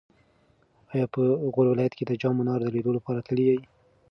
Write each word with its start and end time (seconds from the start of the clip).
ایا 0.93 1.05
په 1.13 1.21
غور 1.53 1.67
ولایت 1.69 1.93
کې 1.95 2.03
د 2.07 2.11
جام 2.21 2.33
منار 2.39 2.59
د 2.61 2.67
لیدو 2.75 2.91
لپاره 2.97 3.23
تللی 3.27 3.45
یې؟ 3.49 3.57